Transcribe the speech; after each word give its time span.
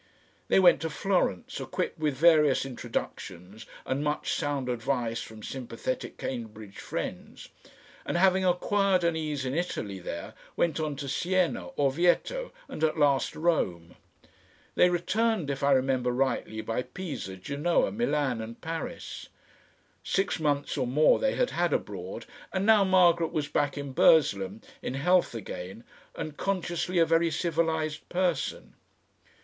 They 0.47 0.59
went 0.59 0.81
to 0.81 0.89
Florence, 0.89 1.59
equipped 1.61 1.99
with 1.99 2.15
various 2.15 2.65
introductions 2.65 3.67
and 3.85 4.03
much 4.03 4.33
sound 4.33 4.67
advice 4.67 5.21
from 5.21 5.43
sympathetic 5.43 6.17
Cambridge 6.17 6.79
friends, 6.79 7.49
and 8.03 8.17
having 8.17 8.43
acquired 8.43 9.03
an 9.03 9.15
ease 9.15 9.45
in 9.45 9.53
Italy 9.53 9.99
there, 9.99 10.33
went 10.55 10.79
on 10.79 10.95
to 10.95 11.07
Siena, 11.07 11.67
Orvieto, 11.77 12.51
and 12.67 12.83
at 12.83 12.97
last 12.97 13.35
Rome. 13.35 13.95
They 14.73 14.89
returned, 14.89 15.51
if 15.51 15.61
I 15.61 15.71
remember 15.71 16.09
rightly, 16.11 16.61
by 16.61 16.81
Pisa, 16.81 17.35
Genoa, 17.35 17.91
Milan 17.91 18.41
and 18.41 18.59
Paris. 18.59 19.29
Six 20.03 20.39
months 20.39 20.79
or 20.79 20.87
more 20.87 21.19
they 21.19 21.35
had 21.35 21.51
had 21.51 21.73
abroad, 21.73 22.25
and 22.51 22.65
now 22.65 22.83
Margaret 22.83 23.31
was 23.31 23.47
back 23.47 23.77
in 23.77 23.91
Burslem, 23.91 24.61
in 24.81 24.95
health 24.95 25.35
again 25.35 25.83
and 26.15 26.37
consciously 26.37 26.97
a 26.97 27.05
very 27.05 27.29
civilised 27.29 28.09
person. 28.09 28.73